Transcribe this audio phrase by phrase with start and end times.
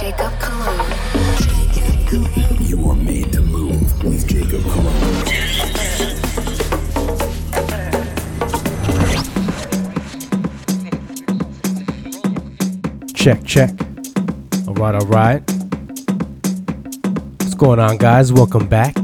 [0.00, 0.92] Jacob Cologne.
[2.58, 5.26] You are made to move with Jacob Cologne.
[13.12, 13.70] Check, check.
[14.66, 15.42] All right, all right.
[17.36, 18.32] What's going on, guys?
[18.32, 18.94] Welcome back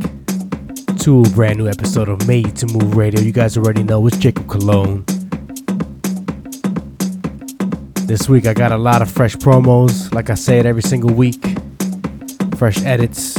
[1.01, 3.21] to a brand new episode of Made to Move Radio.
[3.21, 5.05] You guys already know it's Jacob Cologne.
[8.07, 11.13] This week I got a lot of fresh promos, like I say it every single
[11.13, 11.45] week.
[12.57, 13.37] Fresh edits.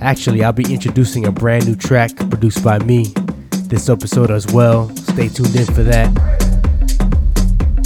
[0.00, 3.04] Actually, I'll be introducing a brand new track produced by me
[3.68, 4.88] this episode as well.
[4.96, 6.10] Stay tuned in for that.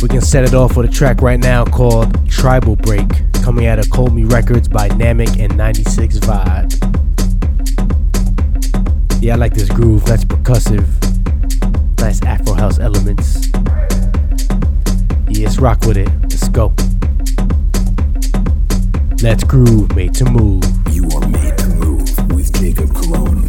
[0.00, 3.06] We can set it off with a track right now called Tribal Break,
[3.42, 6.72] coming out of Cold Me Records by Namek and 96 Vibe.
[9.20, 10.88] Yeah, I like this groove, that's percussive.
[12.00, 13.50] Nice Afro house elements.
[15.40, 16.10] Yes, rock with it.
[16.20, 16.70] Let's go.
[19.22, 20.62] Let's groove, made to move.
[20.90, 23.39] You are made to move with Jacob Cologne.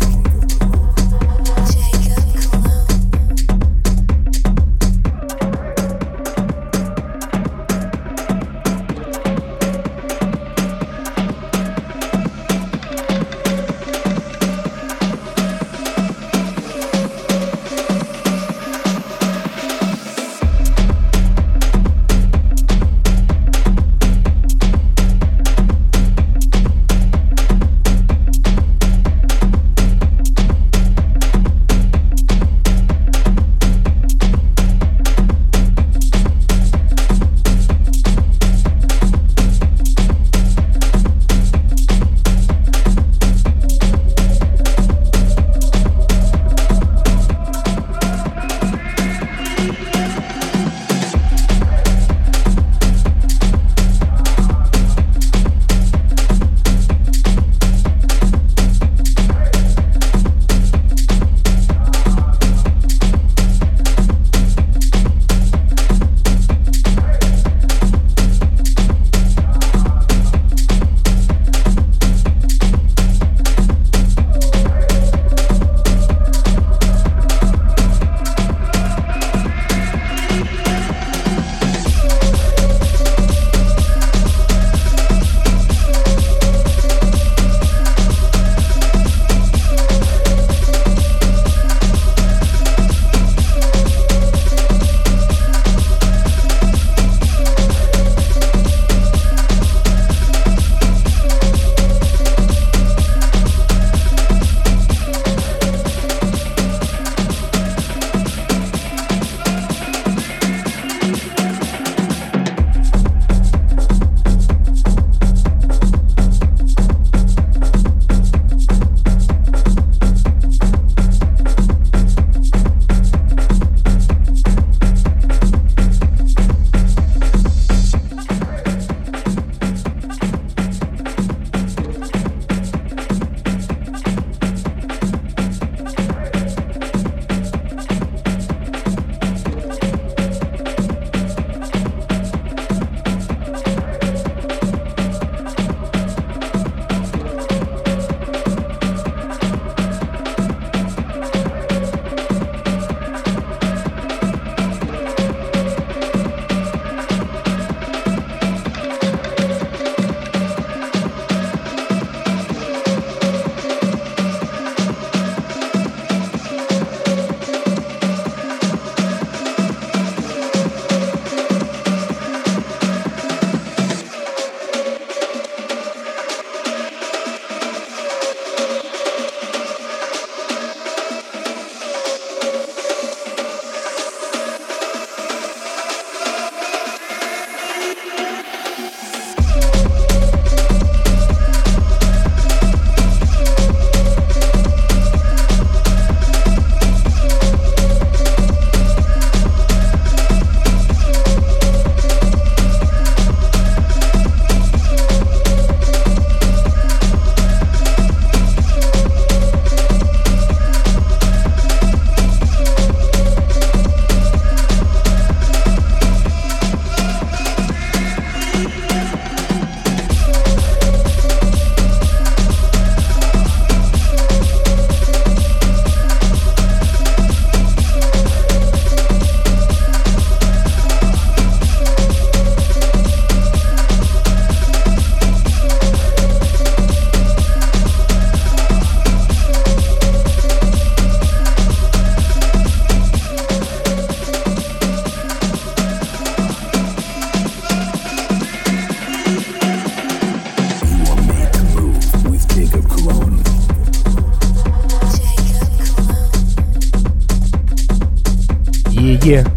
[259.31, 259.48] Yeah.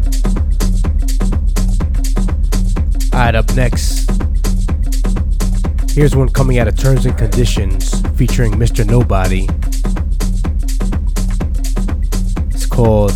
[3.12, 4.08] Alright, up next.
[5.90, 8.86] Here's one coming out of Terms and Conditions featuring Mr.
[8.86, 9.48] Nobody.
[12.54, 13.10] It's called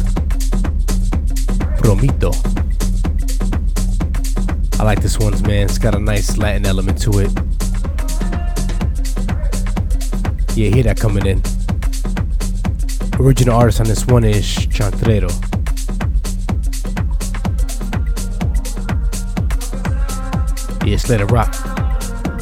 [1.78, 2.34] Promito.
[4.80, 5.66] I like this one, man.
[5.66, 7.30] It's got a nice Latin element to it.
[10.56, 11.40] Yeah, hear that coming in.
[13.20, 15.47] Original artist on this one is Chantrero.
[20.88, 21.54] Yes, let it rock.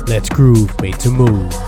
[0.07, 1.66] Let's groove, made to move.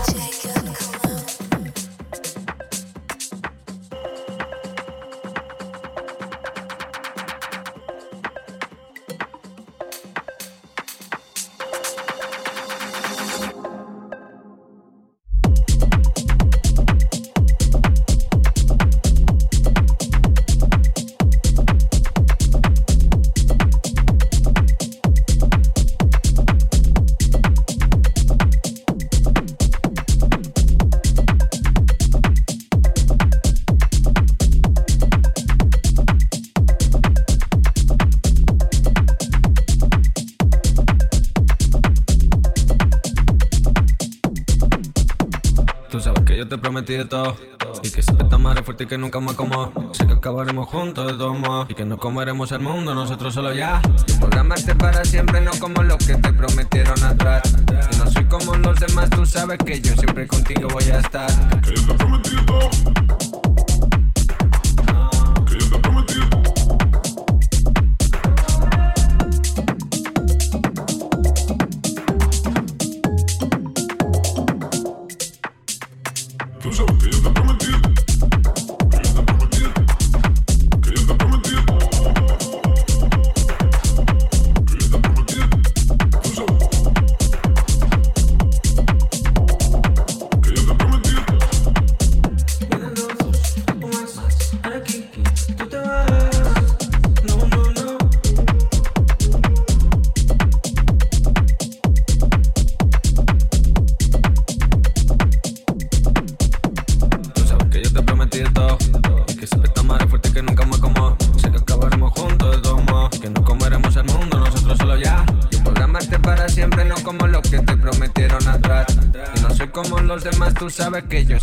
[46.89, 49.71] Y que siempre está más fuerte y que nunca más como.
[49.93, 51.69] Sé que acabaremos juntos de todos modos.
[51.69, 53.79] Y que no comeremos el mundo, nosotros solo ya.
[54.19, 57.43] Puedo amarte para siempre, no como lo que te prometieron atrás.
[57.91, 61.29] Y no soy como los demás, tú sabes que yo siempre contigo voy a estar.
[61.61, 61.75] Que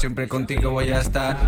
[0.06, 1.45] siempre contigo voy a estar.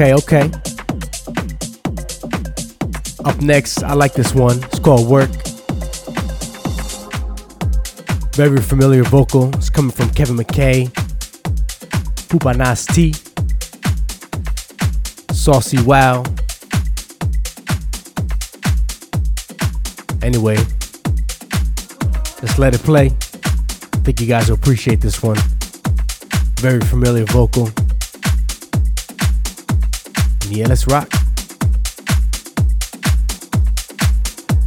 [0.00, 0.50] Okay, okay.
[3.26, 4.56] Up next, I like this one.
[4.64, 5.28] It's called Work.
[8.34, 9.54] Very familiar vocal.
[9.56, 10.88] It's coming from Kevin McKay.
[12.30, 13.12] Pupa Nas T.
[15.34, 16.24] Saucy Wow.
[20.22, 20.56] Anyway,
[22.40, 23.08] let's let it play.
[23.08, 25.36] I think you guys will appreciate this one.
[26.56, 27.68] Very familiar vocal.
[30.52, 31.08] Yeah, let's rock.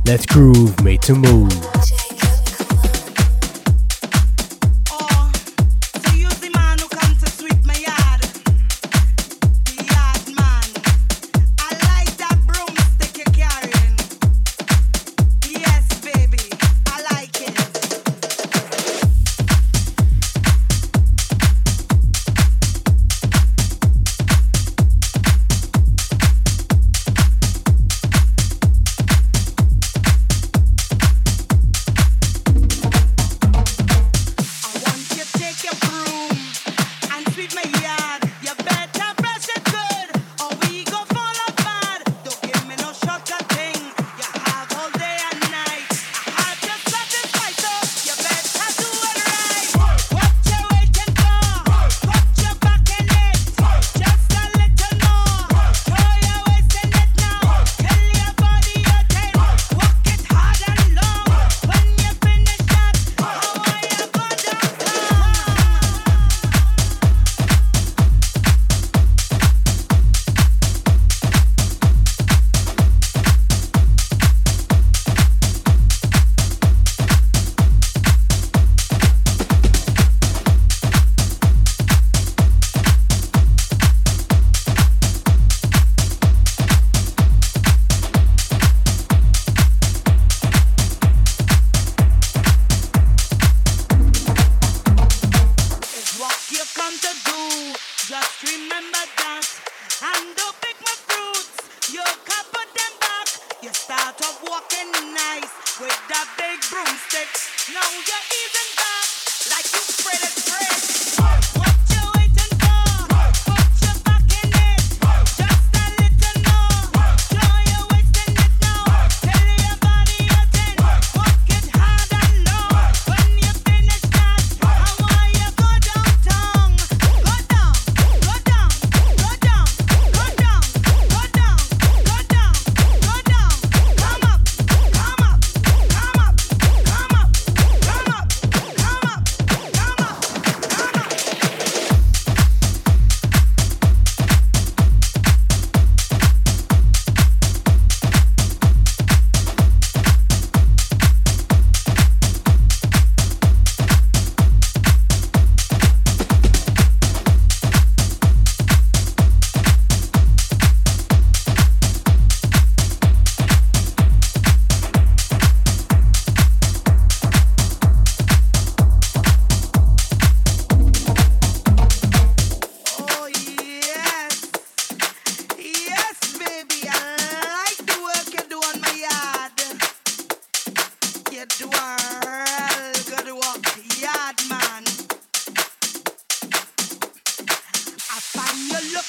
[0.06, 1.52] Let's groove, made to move.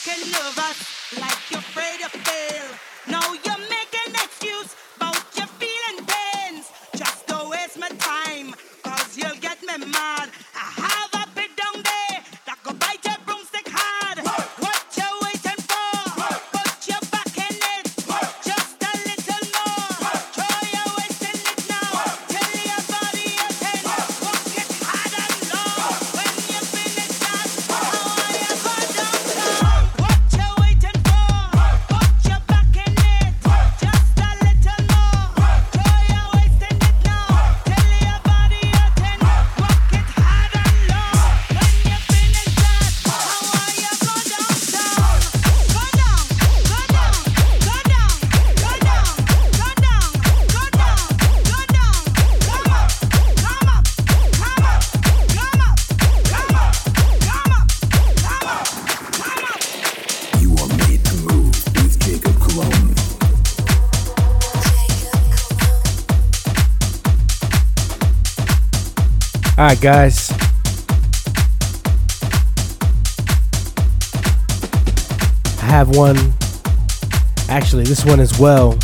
[0.03, 0.79] can love us
[1.21, 2.24] like you're afraid of
[69.65, 70.31] Alright, guys.
[75.59, 76.19] I have one.
[77.49, 78.77] Actually, this one as well.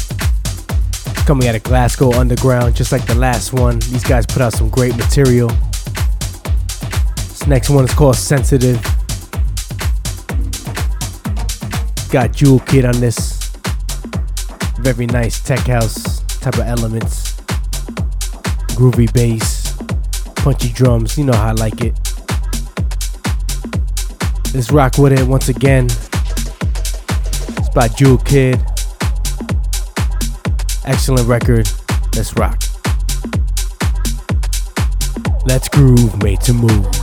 [1.27, 3.79] Coming out of Glasgow Underground, just like the last one.
[3.91, 5.49] These guys put out some great material.
[7.17, 8.83] This next one is called Sensitive.
[12.11, 13.53] Got Jewel Kid on this.
[14.79, 17.37] Very nice tech house type of elements.
[18.79, 19.60] Groovy bass
[20.41, 21.19] punchy drums.
[21.19, 21.95] You know how I like it.
[24.55, 25.85] Let's rock with it once again.
[25.85, 28.59] It's by Jewel Kid.
[30.87, 31.69] Excellent record.
[32.17, 32.61] Let's rock.
[35.47, 37.00] Let's groove, made to move.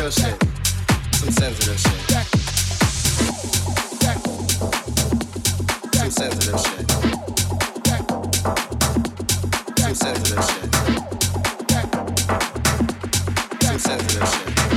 [0.00, 0.42] real shit.
[1.12, 2.00] Some sensitive shit.
[5.92, 6.90] Some sensitive shit.
[9.78, 10.74] Some sensitive shit.
[13.62, 14.69] Some sensitive shit.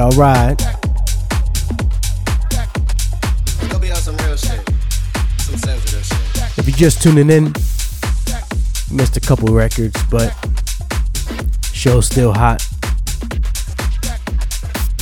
[0.00, 0.60] all right.
[6.56, 7.52] If you're just tuning in,
[8.90, 10.34] missed a couple records, but
[11.72, 12.66] show's still hot.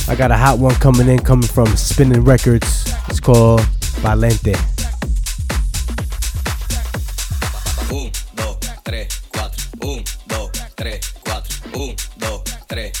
[0.07, 2.93] I got a hot one coming in, coming from Spinnin' Records.
[3.07, 3.61] It's called
[4.01, 4.59] Valente.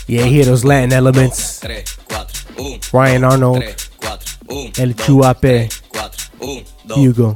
[0.05, 1.59] Yeah, hear those Latin elements.
[2.93, 3.63] Ryan Arnold,
[4.77, 5.67] El Chuape,
[6.95, 7.35] Hugo.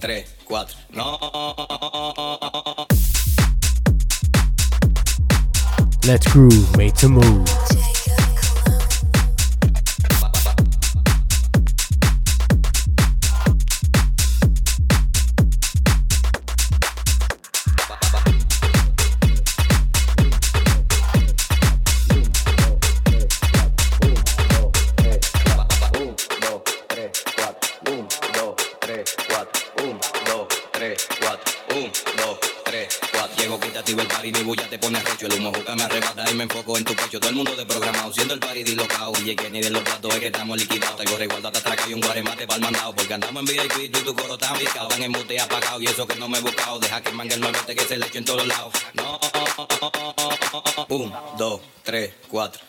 [6.06, 7.67] Let's groove, made to move.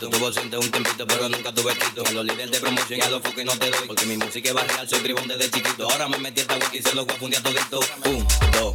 [0.00, 2.02] Tuvo siente un tempito, pero nunca tuve quito.
[2.06, 3.86] A los líderes de promoción y a los focos no te doy.
[3.86, 5.90] Porque mi música es barrial, soy tribón desde chiquito.
[5.90, 7.80] Ahora me metí esta wiki y se lo voy a fundir a todito.
[8.06, 8.74] Un, dos,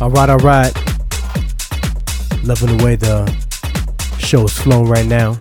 [0.00, 0.74] All right, all right.
[2.42, 3.30] Loving the way the
[4.18, 5.38] show is flowing right now.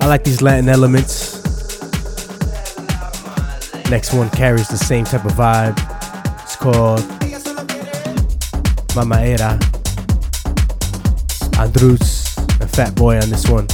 [0.00, 1.36] I like these Latin elements.
[3.88, 5.78] Next one carries the same type of vibe.
[6.42, 7.04] It's called
[8.96, 9.56] Mama Era.
[11.60, 13.68] Andrus and Fat Boy on this one.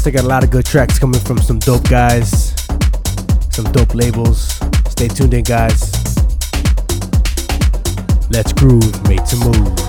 [0.00, 2.54] Still got a lot of good tracks coming from some dope guys,
[3.50, 4.58] some dope labels.
[4.88, 5.92] Stay tuned in, guys.
[8.30, 9.79] Let's groove, made to move.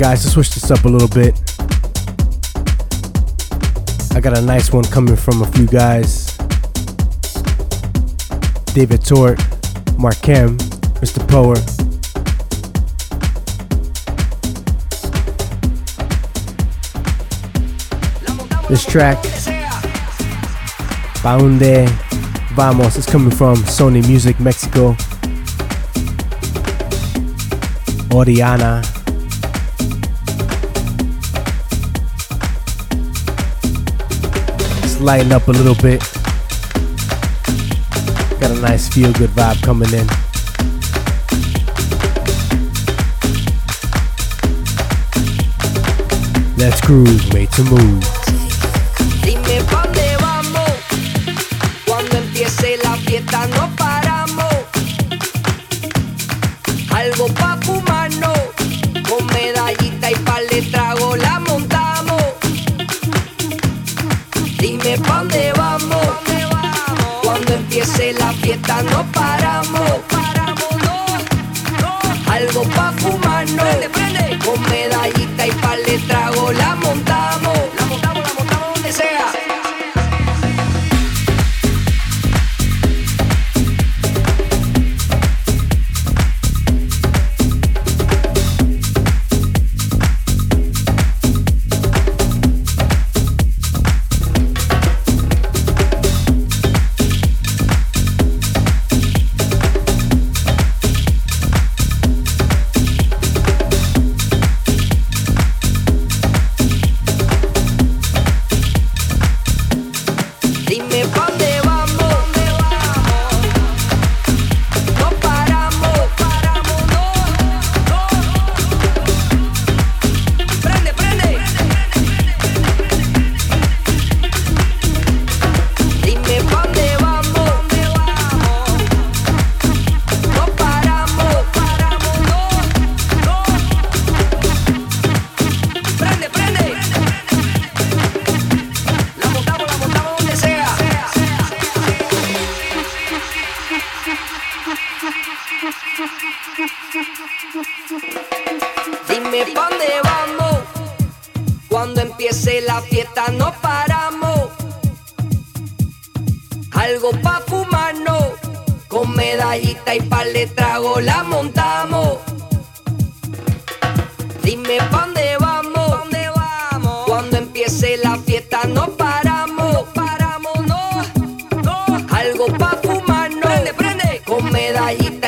[0.00, 1.38] guys, to switch this up a little bit.
[4.16, 6.38] I got a nice one coming from a few guys
[8.72, 9.36] David Tort,
[10.00, 10.56] Markem,
[11.02, 11.20] Mr.
[11.28, 11.56] Power.
[18.70, 19.18] This track,
[21.22, 21.90] Baunde
[22.54, 24.96] Vamos, is coming from Sony Music Mexico.
[28.16, 28.82] Oriana.
[35.00, 36.00] lighten up a little bit.
[38.40, 40.06] Got a nice feel good vibe coming in.
[46.56, 48.19] Let's cruise, make to move.
[67.80, 70.09] empiece la fiesta no paramos.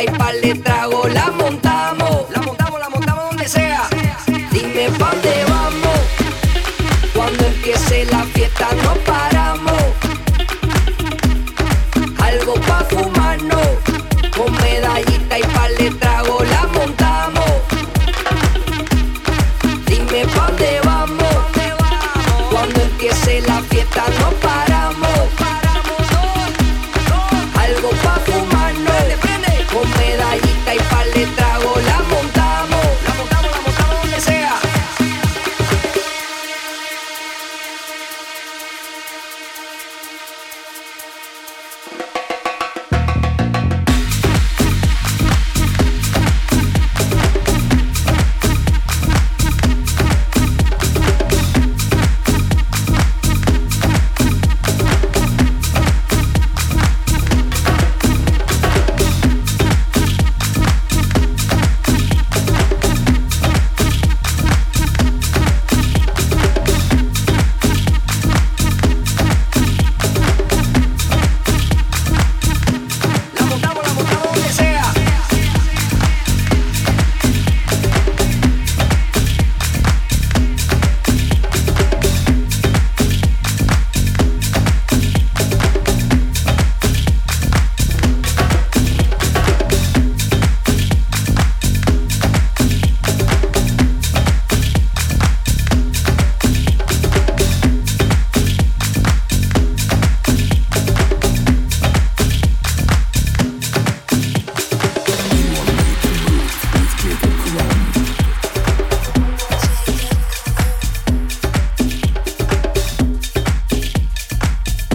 [0.02, 1.71] y pa'l trago la montaña.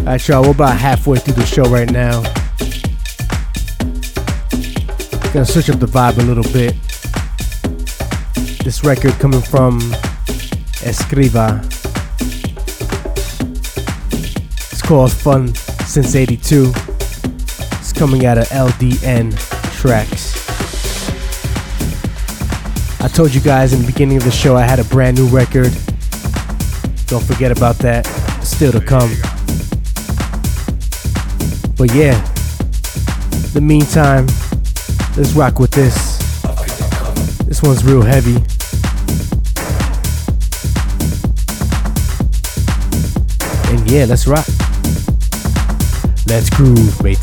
[0.07, 2.21] Alright, y'all, we're about halfway through the show right now.
[5.33, 6.75] Gonna switch up the vibe a little bit.
[8.63, 9.81] This record coming from
[10.79, 11.61] Escriva.
[14.71, 16.71] It's called Fun Since 82.
[17.73, 19.35] It's coming out of LDN
[19.73, 20.37] Tracks.
[23.01, 25.27] I told you guys in the beginning of the show I had a brand new
[25.27, 25.73] record.
[27.07, 28.05] Don't forget about that.
[28.41, 29.11] Still to come.
[31.77, 32.19] But yeah,
[33.53, 34.25] the meantime,
[35.15, 36.17] let's rock with this.
[37.45, 38.37] This one's real heavy.
[43.71, 44.47] And yeah, let's rock.
[46.27, 47.17] Let's groove, made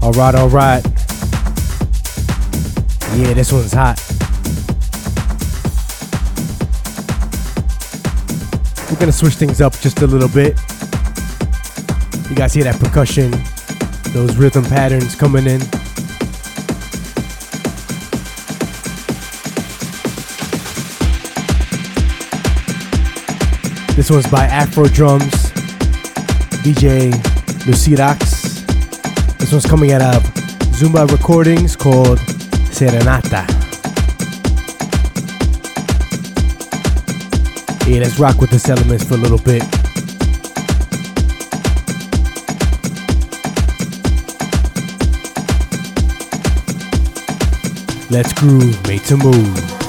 [0.00, 0.16] to move.
[0.16, 0.84] Alright, alright.
[3.16, 3.98] Yeah, this one's hot.
[8.90, 10.58] We're gonna switch things up just a little bit.
[12.28, 13.30] You guys hear that percussion,
[14.12, 15.60] those rhythm patterns coming in.
[23.96, 25.50] This one's by Afro Drums,
[26.62, 27.10] DJ
[27.66, 28.39] Lucirax.
[29.40, 30.22] This one's coming out of
[30.74, 32.18] Zumba Recordings called
[32.70, 33.48] Serenata.
[37.88, 39.62] Yeah, let's rock with this elements for a little bit.
[48.10, 49.79] Let's groove, make to move.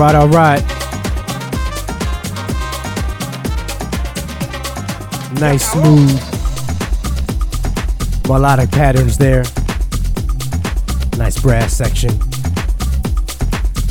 [0.00, 0.62] Right, all right.
[5.38, 6.18] Nice, smooth,
[8.26, 9.42] melodic patterns there.
[11.18, 12.16] Nice brass section.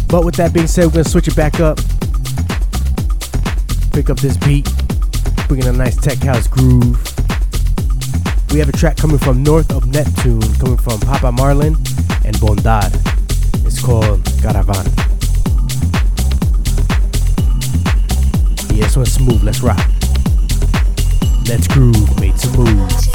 [0.08, 1.78] But with that being said, we're gonna switch it back up.
[3.94, 4.68] Pick up this beat,
[5.48, 6.98] bring in a nice tech house groove.
[8.52, 11.76] We have a track coming from North of Neptune, coming from Papa Marlin
[12.26, 12.96] and Bondad.
[13.64, 14.99] It's called Caravan.
[18.90, 19.44] This one's smooth.
[19.44, 19.78] Let's rock.
[21.48, 23.09] Let's groove, made some moves.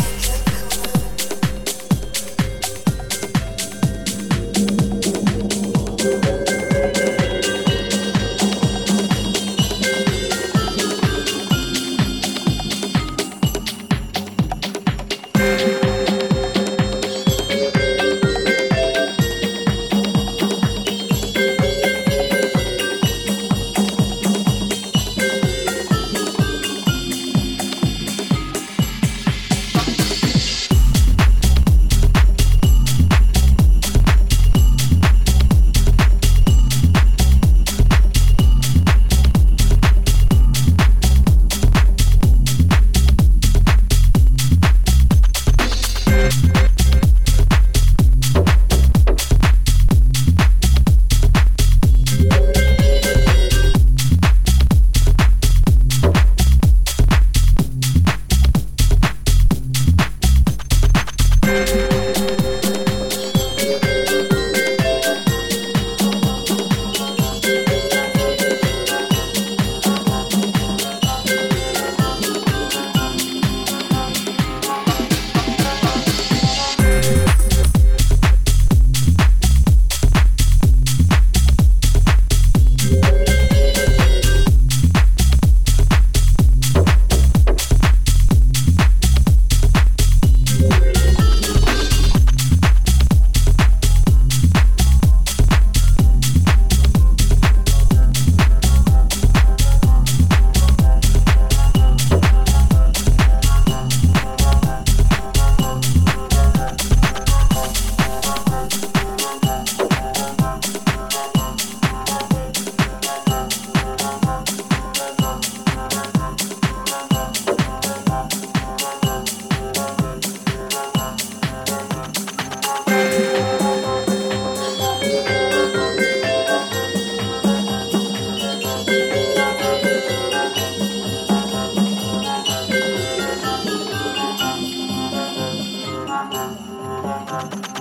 [137.53, 137.74] You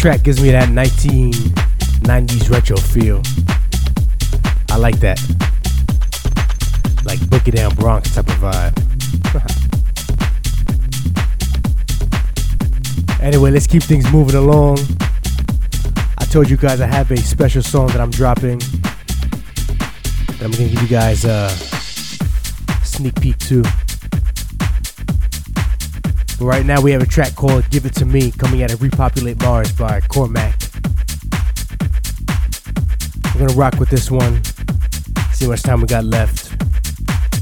[0.00, 3.20] track gives me that 1990s retro feel.
[4.70, 5.20] I like that.
[7.04, 8.72] Like Boogie Down Bronx type of vibe.
[13.22, 14.78] anyway, let's keep things moving along.
[16.16, 18.60] I told you guys I have a special song that I'm dropping.
[20.30, 21.50] That I'm gonna give you guys a
[22.82, 23.62] sneak peek to.
[26.40, 28.80] But right now we have a track called Give It To Me coming out of
[28.80, 30.58] Repopulate Mars by Cormac.
[33.34, 34.42] We're gonna rock with this one,
[35.34, 36.50] see how much time we got left,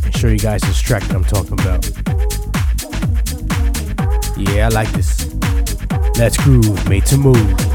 [0.05, 1.89] and show you guys this track that I'm talking about.
[4.37, 5.33] Yeah, I like this.
[6.19, 7.68] Let's groove, made to move.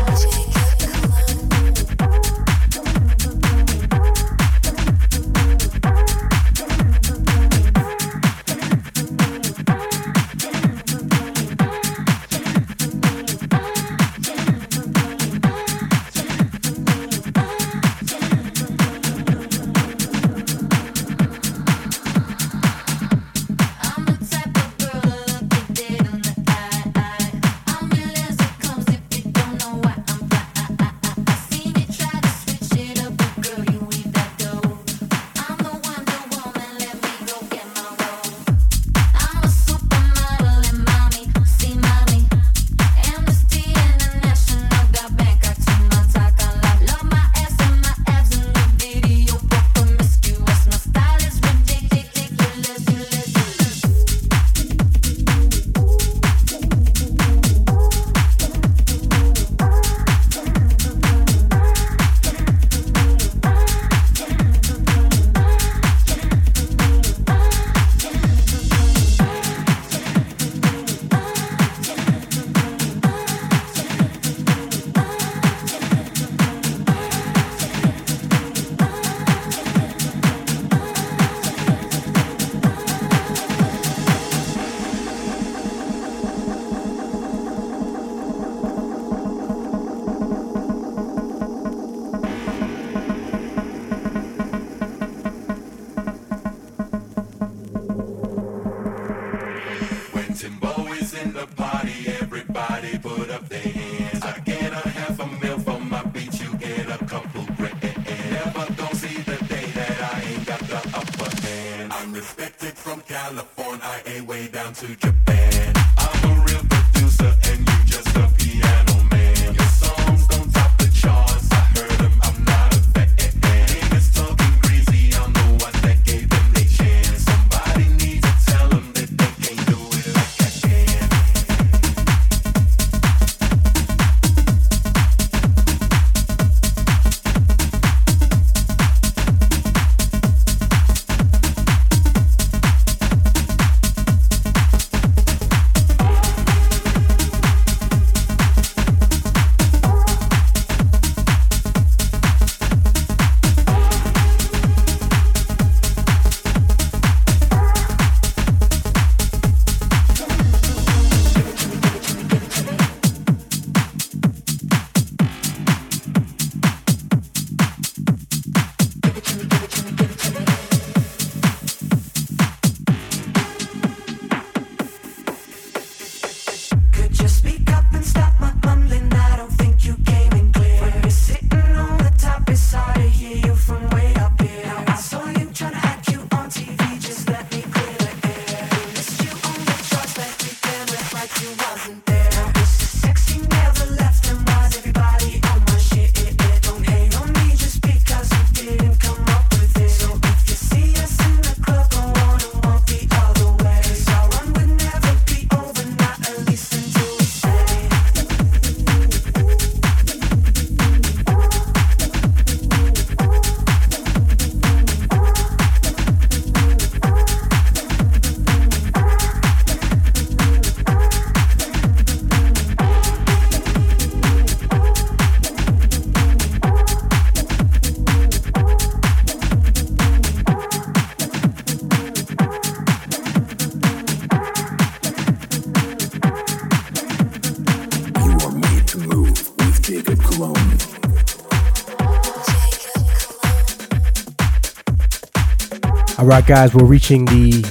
[246.40, 247.62] Right, guys, we're reaching the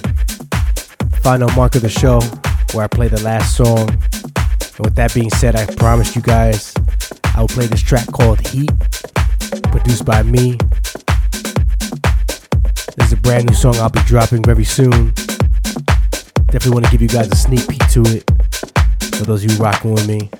[1.20, 2.20] final mark of the show
[2.72, 3.88] where I play the last song.
[3.88, 6.72] And with that being said, I promised you guys
[7.34, 8.70] I will play this track called Heat,
[9.72, 10.58] produced by me.
[12.94, 15.12] This is a brand new song I'll be dropping very soon.
[16.46, 18.30] Definitely want to give you guys a sneak peek to it
[19.16, 20.30] for those of you rocking with me.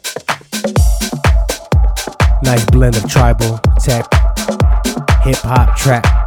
[2.45, 4.07] Nice blend of tribal, tech,
[5.25, 6.22] hip hop, trap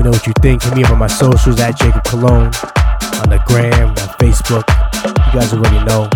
[0.00, 0.62] me know what you think.
[0.62, 2.52] Hit me up on my socials at Jacob Cologne
[3.20, 4.64] on the gram, on Facebook.
[5.26, 6.08] You guys already know.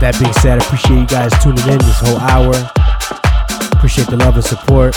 [0.00, 2.54] that being said, I appreciate you guys tuning in this whole hour.
[3.76, 4.96] Appreciate the love and support.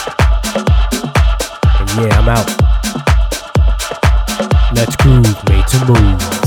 [1.79, 2.47] And yeah, I'm out.
[4.73, 6.42] Let's groove, made to move.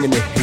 [0.00, 0.35] Bringing the.